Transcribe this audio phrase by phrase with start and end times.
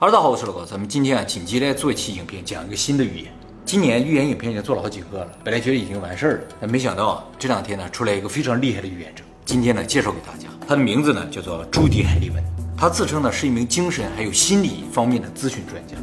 [0.00, 3.30] 哈喽，大家好，我是老高，咱们今天啊紧急来做一期影片，讲一个新的预言。
[3.66, 9.22] 今年预言影片已经做了好几个了，本来觉得已经完事儿了，但没想到啊这两天呢出来一个非常厉害的预言者。
[9.44, 12.42] 今天呢介绍给大家，他的名字呢叫做朱迪·海利文，
[12.78, 15.96] 他自称呢是一名精神还有心理方面的咨询专家，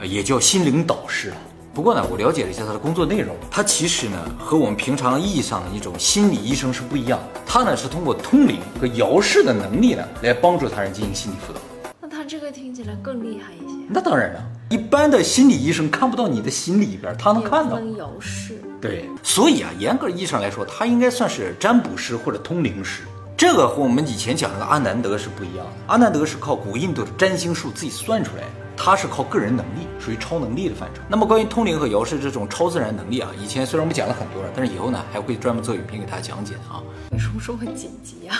[0.00, 1.32] 呃也叫心灵导师。
[1.72, 7.40] 不过呢，我了解了一下他的工作内容，他其实呢和我们平常意义上的一种心理医生是不一样的。
[7.46, 11.60] 他呢是通过通灵和遥视的能力呢来帮助他人进行心理辅导。
[12.86, 17.78] 那更厉害一些，那当然了，一般的心理医生看不到你的心里边，他能看到。
[18.80, 23.02] 对，所以啊，严格意义上来说，他应该算是占卜师或者通灵师。
[23.36, 25.72] 这个和我们以前讲的阿南德是不一样的。
[25.86, 31.00] 阿南德是靠古印度的占星术自己算出来的，他是靠个人能力，属于超能力的范畴。
[31.08, 36.82] 那么关于通灵和遥视这种超自然能力啊，以前虽然我们讲了很多了，但是以后呢还会专门做影片给大家讲解的啊。
[37.10, 38.36] 你什么时候会紧急啊？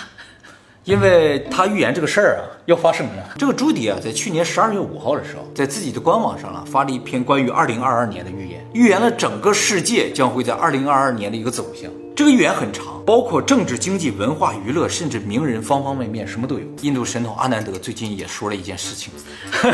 [0.85, 3.33] 因为他预言这个事儿啊要发生了。
[3.39, 11.91] 这个朱迪啊，在去年十二月五号的时候，在自己的官网上啊发了一篇关于二零二二年的预言，预言了整个世界将会在二零二二年的一个走向。
[12.15, 16.61] 这个预言很长，包括政治、经济、文化、娱乐，甚至名人方方面面，什么都有。
[16.83, 19.11] 印度神童阿南德最近也说了一件事情，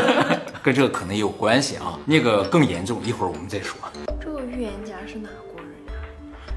[0.62, 1.98] 跟这个可能也有关系啊。
[2.06, 3.76] 那个更严重，一会儿我们再说。
[4.18, 5.92] 这个预言家是哪国人呀、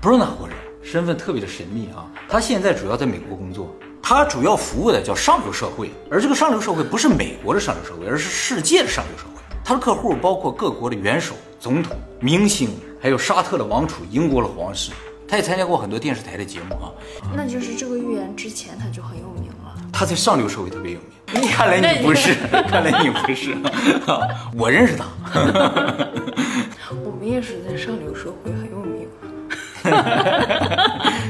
[0.01, 2.09] 不是哪国人，身份特别的神秘啊。
[2.29, 3.75] 他现在主要在美国工作，
[4.07, 9.41] 他主要服务的叫上流社会，而这个上流社会不是美国的上流社会，而是世界的上流社会。
[9.63, 12.69] 他的客户包括各国的元首、总统、明星，
[13.01, 14.91] 还有沙特的王储、英国的皇室。
[15.27, 16.93] 他也参加过很多电视台的节目啊。
[17.35, 19.75] 那就是这个预言之前他就很有名了。
[19.91, 21.49] 他在上流社会特别有名。
[21.49, 22.35] 看来你不是，
[22.69, 23.57] 看来你不是。
[24.55, 25.05] 我认识他。
[27.03, 29.07] 我们也是在上流社会很有名。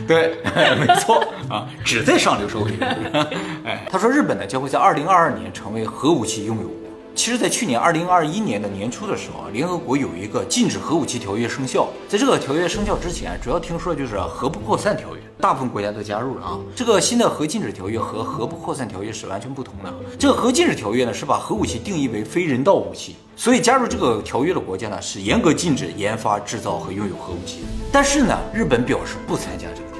[0.07, 0.35] 对，
[0.79, 2.71] 没错啊，只在上流社会。
[3.65, 6.75] 哎，他说日本呢将会在二零二二年成为核武器拥有国。
[7.15, 11.87] 其实，在去年二零二一年的年初的时候啊，联合国有一个禁止核武器条约生效。
[12.09, 16.59] 在这个条约生效之前，主要听说就是核不扩散条约，大部分国家都加入了啊。
[16.75, 19.93] 这个新的核禁止条约和核不扩散条约是完全不同的。
[20.19, 27.59] 这个核禁止条约呢，是把核武器定义为非人道武器，所以加入这个条约的国家呢，是严格禁止研发、制造和拥有核武器。
[27.93, 29.94] 但是呢，日本表示不参加这个。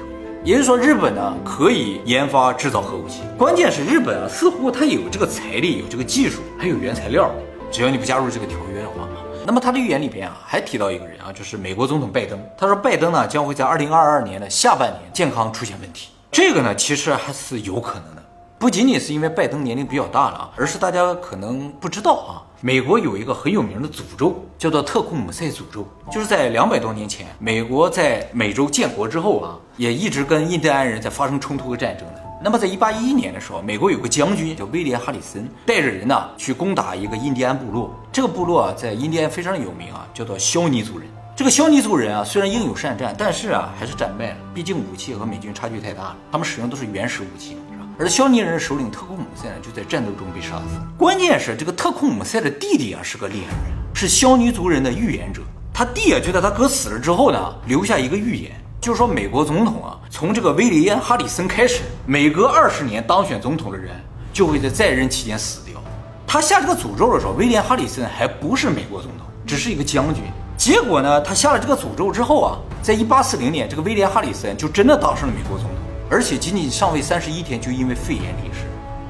[0.46, 7.28] 也就是说，日本呢可以研发制造核武器，关键是日本啊似乎它有这个财力、有这个技术，还有原材料，
[7.68, 9.08] 只要你不加入这个条约的话。
[9.44, 12.38] 那么他的预言里边啊还提到一个人啊，就是美国总统拜登。
[12.56, 18.22] 他说拜登呢将会在二零二二年的下半年健康出现问题，这个呢其实还是有可能的，
[18.66, 22.42] 不仅仅是因为拜登年龄比较大了啊，而是大家可能不知道啊。
[22.60, 32.20] 美国有一个很有名的诅咒，叫做特库姆塞诅咒，就是在两百多年前，美国在美洲建国之后啊，也一直跟印第安人在发生冲突和战争的。
[32.42, 41.06] 那么在一八一一年的时候，美国有个将军叫威廉哈里森，带着人呢去攻打一个印第安部落，这个部落啊在印第安非常有名啊，叫做肖尼族人。
[41.36, 47.56] 这个肖尼族人啊虽然英勇善战，但是啊还是战败了，毕竟武器和美军差距太大了，他们使用都是原始武器。
[47.98, 50.78] 而肖尼人首领特库姆塞呢，就在战斗中被杀死。
[50.98, 55.40] 关键是这个特库姆塞的弟弟啊，是个厉害人，是肖尼族人的预言者。
[55.72, 58.52] 他弟啊，就在他哥死了之后呢，留下一个预言，
[58.82, 63.90] 就是说美国总统啊，从这个威廉·哈里森开始，每隔二十年当选总统的人
[64.30, 65.82] 就会在在任期间死掉。
[66.26, 70.22] 他下这个诅咒的时候，威廉·哈里森还不是美国总统，只是一个将军。
[70.58, 75.76] 结果呢，他下了这个诅咒之后啊，在一八四零年，这个威廉·哈里森就真的当上了美国总统。
[76.08, 78.60] 而且仅仅上位三十一天，就因为肺炎离世。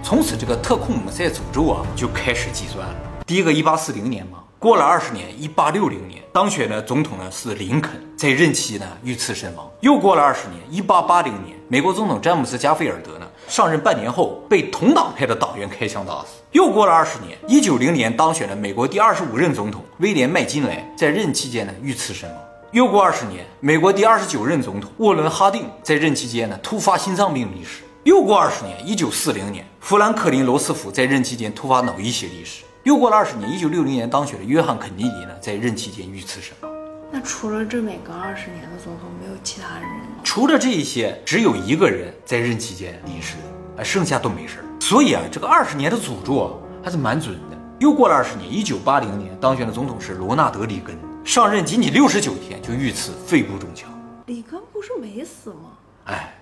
[0.02, 2.94] 从此，这个特库姆塞诅咒啊就开始计算了。
[3.26, 9.68] 第一个一八四零年嘛，过了二十年，一八六零年当选的总统呢是林肯，在任期呢遇刺身亡。
[9.80, 16.40] 又过了二十年，一八八零年，美国总统詹姆斯加菲尔德呢上任半年后被同党派的党员开枪打死。
[16.52, 22.38] 又过了二十年，一九零年当选的美国第二十五任总统威廉麦金莱在任期间呢遇刺身亡。
[22.76, 27.82] 又过二十年，美国第二十九任总统沃伦·哈定在任期间呢突发心脏病离世。
[28.04, 32.64] 又过二十年，一九四零年，富兰克林·罗斯福在任期间突发脑溢血离世。
[32.82, 36.70] 又过了二十年，一九六零年当选的约翰·肯尼迪呢在任期间遇刺身亡。
[37.10, 40.20] 那除了这每隔二十年的总统，没有其他人吗？
[40.22, 46.52] 除了这一些，只有一个人在任期间离世的，啊，剩下都没事所以啊，这个二十年的诅咒啊
[46.84, 47.56] 还是蛮准的。
[47.78, 50.94] 又过了二十年，一九八零年当选的总统是罗纳德·里根。
[51.26, 53.90] 上任仅仅六十九天就遇刺，肺部中枪。
[54.26, 55.70] 里根不是没死吗？
[56.04, 56.32] 哎，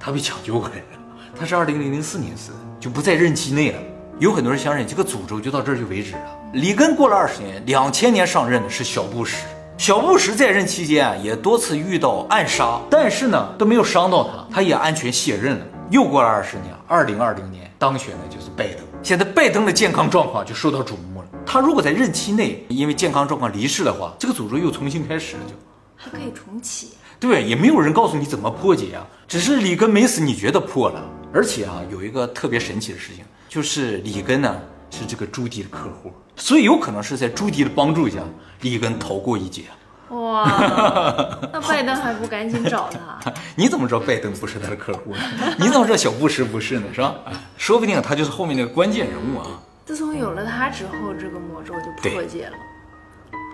[0.00, 0.98] 他被抢救回来了。
[1.38, 3.78] 他是二零零四年死的，就不在任期内了。
[4.18, 6.38] 有很多人相认这个诅咒就到这儿就为止了。
[6.54, 9.36] 里根过了二十年，两千年上任的是小布什。
[9.76, 15.66] 小布什在任期间啊，也多次遇到暗杀，但是呢都没有伤到他，他也安全卸任了。
[15.90, 18.78] 又过了二十年，二零二零年当选的就是拜登。
[19.02, 21.11] 现在拜登的健康状况就受到瞩目了。
[21.52, 25.54] 他如果在任期内因为健康状况离世的话，这个诅咒又重新开始了，就
[25.94, 26.92] 还可以重启。
[27.20, 31.04] 对，也没有人告诉你怎么破解啊，只是里根没死，你觉得破了。
[31.30, 34.56] 而且啊，有一个特别神奇的事情，就是里根呢
[34.90, 38.20] 是这个朱迪的客户，所以有可能是在朱迪的帮助下，
[38.62, 39.64] 里根逃过一劫。
[40.08, 40.48] 哇，
[41.52, 43.30] 那拜登还不赶紧找他？
[43.56, 45.20] 你怎么知道拜登不是他的客户呢？
[45.58, 46.86] 你怎么知道小布什不是呢？
[46.94, 47.14] 是吧？
[47.58, 49.46] 说不定他就是后面那个关键人物啊。
[49.84, 52.52] 自从有了它之后，这个魔咒就破解了。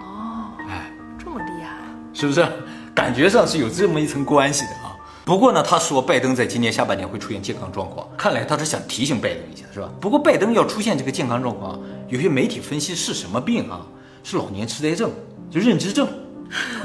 [0.01, 1.77] 哦，哎，这么厉害，
[2.13, 2.47] 是不是？
[2.95, 4.95] 感觉上是有这么一层关系的啊。
[5.25, 9.89] 不过呢，他说拜登在今年下半年会出现健康状况，看来他是想提醒拜登一下，是吧？
[10.01, 13.87] 不过拜登要出现这个健康状况，有些媒体分析是什么病啊？
[14.23, 15.11] 是老年痴呆症，
[15.51, 16.07] 就认知症。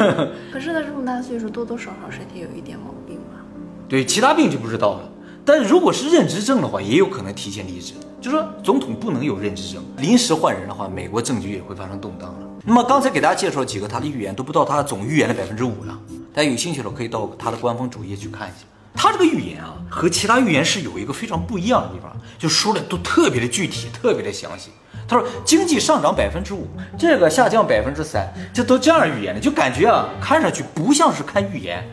[0.51, 3.43] 可是他这么大岁数，多多少少身体有一点毛病吧？
[3.89, 5.09] 对，其他病就不知道了。
[5.45, 7.93] 但如果是认知症的话，也有可能提前离职。
[8.23, 12.47] 就说总统不能有认知症，临时换人的话，美国政局也会发生动荡了。
[12.63, 15.99] 那么刚才给大家介绍几个他的预言，都不到他总预言的百分之五呢。
[16.33, 18.65] 大家有兴趣的可以到他的官方主页去看一下。
[18.95, 24.69] 他这个预言啊，和其他预言是有一个非常不一样的地方，就说的都特别的具体，特别的详细。
[25.05, 26.65] 他说经济上涨百分之五，
[26.97, 31.83] 这个下降百分之三，这都这样预言的，就感觉啊，看上去不像是看预言，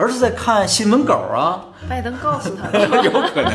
[0.00, 1.66] 而是在看新闻稿啊。
[1.88, 3.52] 拜登告诉他的， 有可能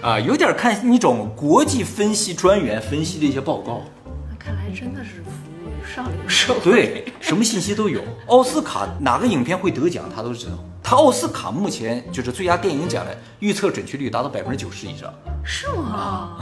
[0.00, 3.82] 啊，有点看一种国际分析专员分析的一些报告。
[4.30, 5.30] 那看来真的是服
[5.64, 6.60] 务于上流社会。
[6.60, 8.00] 对，什么信息都有。
[8.28, 10.52] 奥斯卡哪个影片会得奖，他都知道。
[10.82, 15.12] 他奥斯卡目前就是最佳电影奖的预测准确率达到百分之九十以上。
[15.42, 16.36] 是吗？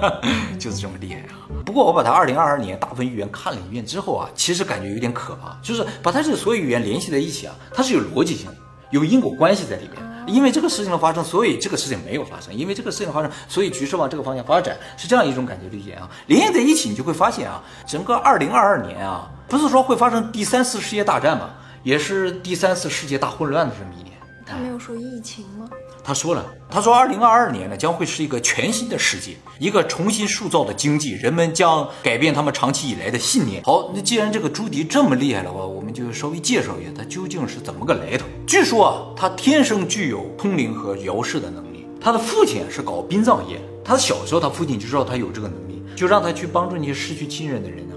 [0.58, 1.48] 就是这么厉害啊！
[1.64, 5.58] 不过我把他二零二二年大部分预言看了一遍之后啊，其实感觉有点可怕。
[5.62, 8.56] 就是把他这所有预言联系在一起啊，它是有逻辑性的，
[8.90, 10.02] 有因果关系在里面。
[10.26, 16.06] 因为这个事情的发生，所以这个事情没有发生；因为这个事情发生，所以局势往这个方向发展，是这样一种感觉理解啊。
[16.26, 21.48] 连接在一起，你就会发现啊，整个二零二二年啊，不是说会发生第三次世界大战嘛，
[21.82, 24.18] 也是第三次世界大混乱的这么一年。
[24.44, 25.66] 他没有说疫情吗？
[26.02, 33.62] 他说了，他说二零二二年呢将会是一个全新的世界，一个重新塑造的经济，人们将改变他们长期以来的信念。
[33.64, 38.26] 好，那既然这个朱迪这么厉害的话，我们就稍微介绍一下他究竟是怎么个来头。
[38.46, 41.86] 据说啊，他天生具有通灵和遥视的能力。
[42.00, 47.94] 他的父亲是搞殡葬业，他小时候他父亲就知道他有这个能力，就让他去帮助那些失去亲人的人呢，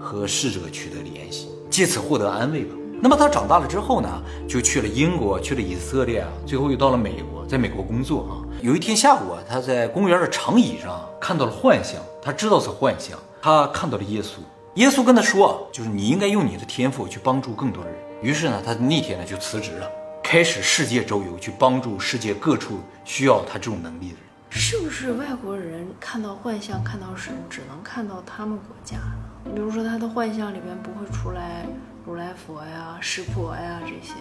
[0.00, 2.74] 和逝者取得联系，借此获得安慰吧。
[3.00, 4.08] 那么他长大了之后呢，
[4.48, 8.32] 就去了英国，去了以色列，最后又到了美国，在美国工作啊。
[8.60, 14.38] 有一天下午啊，他在公园的长椅上看到了幻象，他知道是幻象，他看到了耶稣。
[14.76, 17.98] 耶稣跟他说啊，就是你应该用你的天赋去帮助更多的人。
[18.22, 19.86] 于是呢，他那天呢就辞职了，
[20.22, 24.22] 开始世界周游，去帮助世界各处需要他这种能力的人。
[24.48, 29.52] 是不是外国人看到幻象、看到神，只能看到他们国家呢？
[29.54, 31.66] 比如说他的幻象里边不会出来。
[32.04, 34.14] 如来佛呀、湿婆呀这些，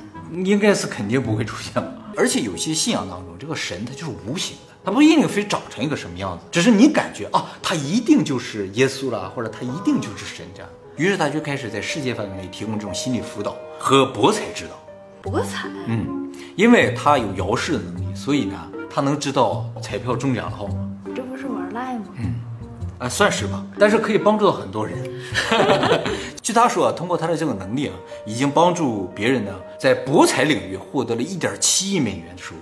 [0.43, 10.69] 应该是肯定不会出现吧而且有些信仰当中，这个神他就是无形的，他不一定非长成一个什么样子，只是你感觉啊，他一定就是耶稣了，或者他一定就是神这样。
[10.95, 14.77] 于是他就开始在世界范围内提供这种心理辅导和博彩指导。
[15.21, 15.67] 博彩？
[15.87, 20.75] 嗯，因为他有遥视的能力，所以呢，他能知道彩票中奖的号码。
[21.15, 22.05] 这不是玩赖吗？
[22.17, 22.35] 嗯，
[22.99, 24.97] 啊，算是吧，但是可以帮助到很多人。
[26.51, 27.93] 据他说啊，通过他的这个能力啊，
[28.25, 32.61] 已经帮助别人呢，在博彩领域获得了一点七亿美元的收入。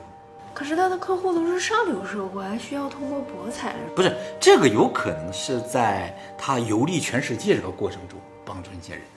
[0.53, 3.74] 可是他的客户都是上流社会，还需要通过博彩？
[3.96, 9.08] 不是，这个有可能是在他游历全世界这个过程中帮助一些人的。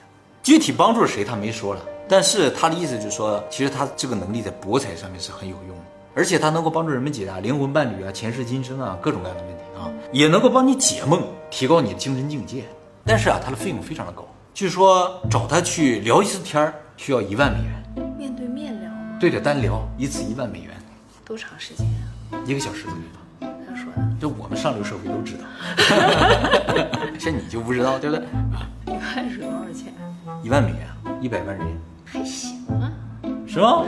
[0.41, 5.83] 具体帮助谁他没说了，但是他的意思就是说，其实他这个能力在博彩上面是很有用的，
[6.15, 12.63] 而且他能够帮助人们解答灵魂伴侣啊、前世今生啊各种各样的问题啊，也能够帮你解梦，提高你的精神境界。
[13.05, 14.25] 但是啊，他的费用非常的高。
[14.53, 17.83] 据说找他去聊一次天儿需要一万美元，
[18.15, 20.75] 面对面聊，对着单聊一次一万美元，
[21.25, 21.87] 多长时间
[22.31, 22.37] 啊？
[22.45, 23.19] 一个小时左右吧。
[23.67, 25.45] 他说的，这我们上流社会都知道，
[27.19, 28.25] 像你就不知道，对不对？
[28.85, 29.91] 一万是多少钱？
[30.43, 30.87] 一万美元，
[31.19, 32.91] 一百万人民币，还行啊，
[33.47, 33.83] 是吗？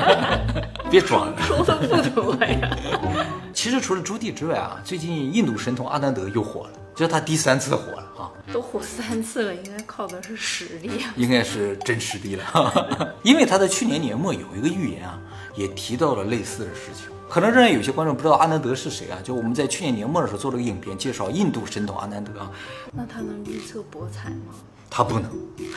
[0.90, 1.74] 别装了，说的
[2.10, 2.76] 不多呀。
[3.54, 8.32] 其实除了朱棣之外啊，最近印度神童阿南德又火了，这是他第三次火了啊。
[8.52, 13.14] 都火三次了，应该靠的是实力啊，应该是真实力了。
[13.22, 15.20] 因为他在去年年末有一个预言啊，
[15.54, 17.06] 也提到了类似的事情。
[17.28, 19.18] 可能仍然有些观众不知道阿南德是谁啊？
[19.22, 22.50] 就我们在去年年末的时候做了个影片，介绍印度神童阿南德啊。
[22.92, 24.54] 那他能预测博彩吗？
[24.88, 25.28] 他不能，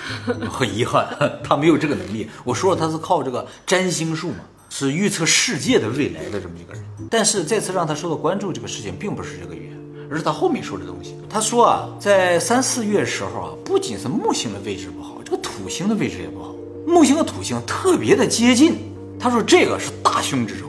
[0.48, 1.10] 很遗憾，
[1.44, 2.30] 他没有这个能力。
[2.44, 6.86] 我说了，他是靠这个占星术嘛，是预测世界的未来的这么一个人。
[7.10, 9.69] 但是再次让他受到关注这个事情，并不是这个原因，
[10.10, 11.16] 而是他后面说的东西。
[11.30, 16.56] 他说啊，在三四月时候啊，不仅是木星的位置不好，这个土星的位置也不好，
[16.88, 18.76] 木星和土星特别的接近。
[19.20, 20.68] 他说这个是大凶之兆。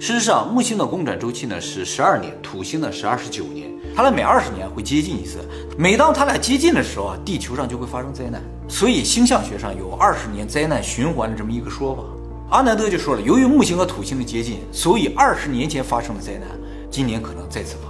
[0.00, 5.38] 事实上，木星的公转周期呢是十二年，土星呢是二十九年，它俩每二十年会接近一次。
[5.76, 8.42] 每当它俩接近的时候啊，地球上就会发生灾难。
[8.66, 12.02] 所以星象学上有二十年灾难循环的这么一个说法。
[12.48, 16.48] 阿南德就说了，由于木星和土星的接近，所以二十年前发生的灾难，
[16.90, 17.89] 今年可能再次发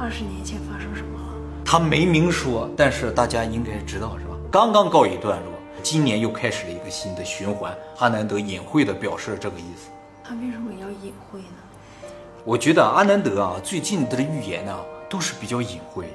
[0.00, 1.34] 二十年前发生什么了？
[1.64, 4.36] 他没明说，但是大家应该知道是吧？
[4.50, 5.52] 刚刚告一段落，
[5.82, 7.76] 今年又开始了一个新的循环。
[7.98, 9.90] 阿南德隐晦地表示了这个意思。
[10.22, 12.06] 他为什么要隐晦呢？
[12.44, 14.78] 我觉得阿南德啊，最近的预言呢，
[15.10, 16.06] 都是比较隐晦。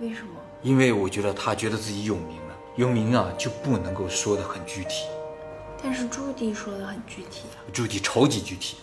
[0.00, 0.32] 为什么？
[0.62, 5.06] 因为我觉得他觉得自己有名了，有名啊就不能够说的很具体。
[5.80, 7.62] 但是朱棣说的很具体啊。
[7.72, 8.78] 朱棣超级具体，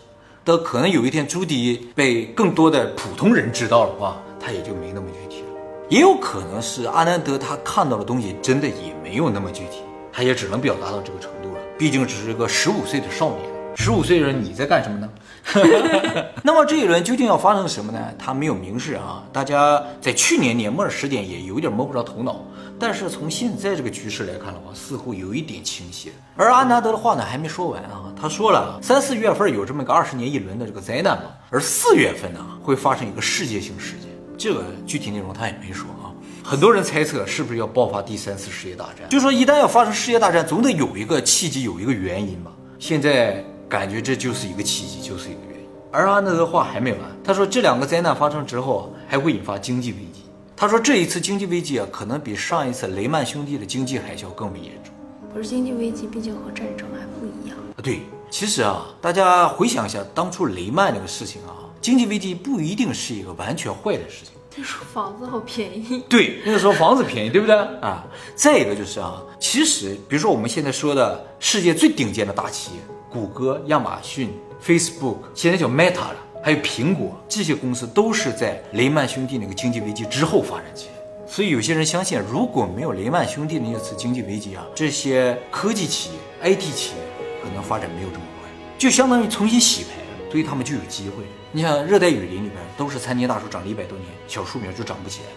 [0.57, 5.47] 可能有一天朱迪被更多的普通人知道的话，他也就没那么具体了。
[5.89, 11.59] 也有可能是阿南德他看到的东西真的也没有那么具体，他也只能表达到这个程度了。
[11.77, 13.58] 毕竟只是个十五岁的少年。
[13.79, 15.09] 十五岁的人，你在干什么呢？
[16.43, 18.13] 那么这一轮究竟要发生什么呢？
[18.19, 19.23] 他没有明示啊。
[19.31, 22.45] 大家在去年年末的时点也有点摸不着头脑。
[22.77, 26.11] 但是从现在这个局势来看的话，似乎有一点倾斜。
[26.35, 28.13] 而阿纳德的话呢，还没说完啊。
[28.21, 34.09] 他说了，三四月份有这么个二十年一轮的这个灾难嘛，而四月份呢会发生一个世界性事件。
[34.37, 36.11] 这个具体内容他也没说啊。
[36.43, 39.07] 很多人猜测是不是要爆发第三次世界大战？
[39.09, 42.51] 就说一旦要发生世界大战，总得有一个契机，有一个原因吧。
[42.77, 43.41] 现在。
[43.69, 45.65] 感觉这就是一个奇迹，就是一个原因。
[45.91, 50.23] 而安德的话还没完，他说这两个灾难发生之后还会引发经济危机。
[50.55, 54.93] 他说这一次经济危机啊，可能比上一次雷曼兄弟的经济海啸更为严重。
[55.31, 57.77] 不是经济危机，毕竟和战争还不一样啊。
[57.81, 64.33] 对，其实啊，大家回想一下当初雷曼那个事情啊，经济危机不一定是一个完全坏的事情。
[64.57, 66.03] 那时候房子好便宜。
[66.09, 68.03] 对，那个时候房子便宜，对不对啊？
[68.35, 72.79] 再一个就是啊，其实比如说我们现在说的世界最顶尖的大企业。
[73.09, 74.31] 谷歌、亚马逊、
[74.63, 80.93] Facebook，现在叫 Meta 了，还有苹果，这些公司都是在雷曼兄弟那个经济危机之后发展起来。
[81.27, 87.01] 所以有些人相信，如果没有雷曼兄弟那次经济危机啊，这些科技企业、IT 企业
[87.43, 89.89] 可能发展没有这么快，就相当于重新洗牌，
[90.31, 91.23] 所以他们就有机会。
[91.51, 95.27] 你像热带雨林里边都是参天大树，长了一百多年，小树苗就长不起来。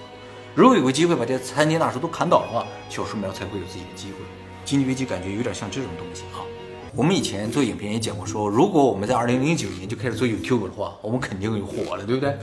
[0.55, 4.19] 如果有个机会把这参天大树都砍倒的话，小树苗才会有自己的机会。
[4.64, 6.45] 经济危机感觉有点像这种东西啊。
[6.94, 12.37] 我们以前做影片也讲过，说如果我们在二零零九年就开始做 YouTube 的话，我们肯定就火了，对不对？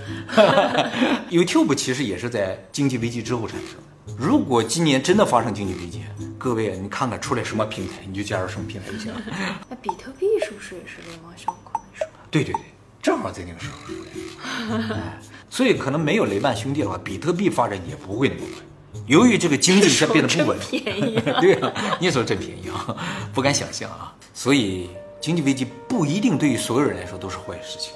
[1.29, 3.84] YouTube 其实也是在经济危机之后产生的。
[4.18, 6.03] 如果今年真的发生经济危机，
[6.39, 9.22] 各位你看看出来什么平台，你就加入什么平台就行了。
[9.70, 12.10] 那比特币是不是也是雷曼兄弟那时候？
[12.32, 12.62] 对对对，
[13.03, 15.20] 正好在那个时候出来。
[15.48, 18.63] 所以可能没有雷曼兄弟的话，比特币发展也不会那么快。
[19.06, 20.58] 由于这个经济在变得不稳，
[21.39, 22.96] 对啊，你也说真便宜啊，
[23.32, 24.15] 不敢想象啊。
[24.34, 27.94] 所以经济危机不一定对于所有人来说都是坏事情，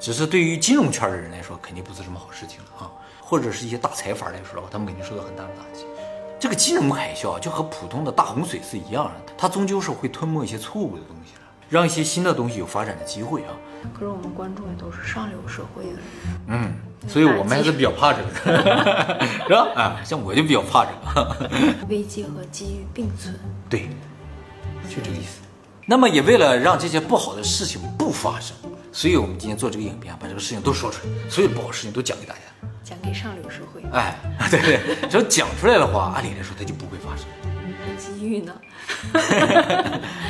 [0.00, 5.84] 只是对于金融圈的人来说肯定不是什么好事情了啊，或者是一些大财阀来说的话，他们肯定受到很大的打击。
[6.40, 13.54] 这个金融海啸就和普通的大洪水是一样的，它终究是会吞没一些错误的东西的，让一些新的东西有发展的机会啊。
[13.94, 16.00] 可是我们观众也都是上流社会的人，
[16.48, 16.74] 嗯，
[17.08, 18.28] 所以我们还是比较怕这个，
[19.46, 19.68] 是吧？
[19.74, 21.36] 啊，像我就比较怕这个，
[21.88, 23.88] 危机和机遇并存，对，
[24.88, 25.41] 就这个意思。
[25.84, 28.56] 那么也为了让这些不好的事情不发生，
[28.92, 32.40] 所以我们今天做这个影片，把这个事情都说出来，所有不好的事情都讲给大家，
[32.84, 33.82] 讲给上流社会。
[33.92, 34.16] 哎，
[34.50, 37.26] 对 对，只要讲出来的话，按理来说它就不会发生。
[37.98, 38.54] 机遇呢？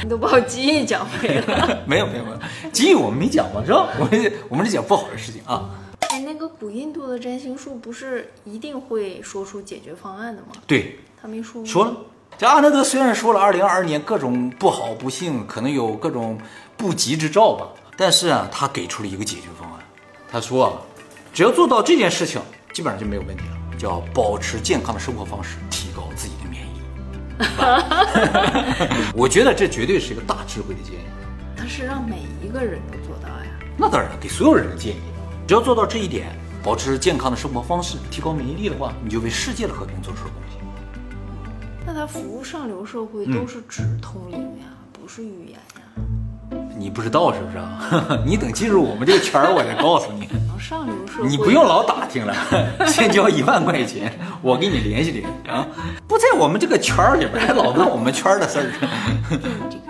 [0.02, 1.82] 你 都把我机遇讲没了。
[1.86, 2.38] 没有没有没有，
[2.70, 3.88] 机遇我们没讲过，是吧？
[3.98, 5.70] 我们我们是讲不好的事情啊。
[6.08, 10.48] 哎，那个古印度的占星术不是一定会说出解决方案的吗？
[10.66, 11.64] 对，他没说。
[11.64, 11.94] 说了。
[12.38, 16.36] 这阿南德虽然说了，二零二二年各种不好不幸，可能有各种
[16.76, 19.80] 不吉之兆吧，但是啊，他给出了一个解决方案。
[20.30, 20.72] 他说啊，
[21.32, 26.82] 只要做到这件事情，基本上就没有问题了，叫保持健康的生活方式，提高自己的免疫力。
[29.14, 31.04] 我觉得这绝对是一个大智慧的建议。
[31.56, 33.46] 他是让每一个人都做到呀？
[33.76, 35.00] 那当然了，给所有人的建议，
[35.46, 40.61] 只要做到这一点，保持健康的生活方式，提高免疫力的话，你就为世界的和平做出了贡献。
[41.84, 45.82] 那他服务上流社会都是指通灵呀，不是语言呀？
[46.78, 48.06] 你不知道是不是啊？
[48.24, 50.28] 你等进入我们这个圈儿，我再告诉你。
[50.58, 52.34] 上流社会，你不用老打听了，
[52.86, 55.66] 先交一万块钱，我给你联系联系啊。
[56.06, 58.70] 不在我们这个圈儿里边，还老问我们圈儿的事儿。